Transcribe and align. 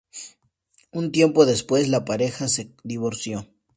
Un 0.93 1.11
tiempo 1.11 1.45
despues, 1.45 1.87
la 1.87 2.05
pareja 2.05 2.47
se 2.47 2.71
divorció. 2.83 3.47